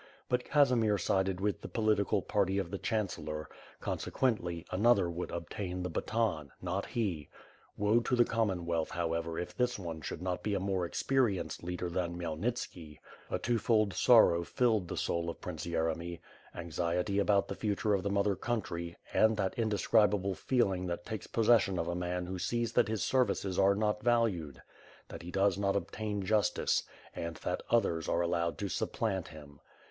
[0.29, 3.47] But Casimir sided with the political party of the chancellor,
[3.79, 7.29] consequently, another would obtain the baton, not he.
[7.77, 11.87] Woe to the Commonwealth, however, if this one should not be a more experienced leader
[11.87, 12.97] than Khmyelnitski.
[13.29, 16.19] A two fold sorrow filled the soul of Prince Yeremy—
[16.55, 21.27] anxiety about the future of the mother country and that indescribable feel ing that takes
[21.27, 24.63] possession of a man who sees that his services are not valued;
[25.09, 26.81] that he does not obtain justice,
[27.15, 29.59] and that others are allowed to supplant him.